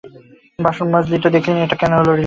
[0.59, 2.19] বাসন মজলি তো দেখলি নে এটো গেল কি রৈল?